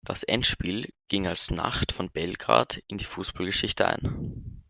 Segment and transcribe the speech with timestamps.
[0.03, 4.49] Das Endspiel ging als Nacht von Belgrad in die Fußballgeschichte ein.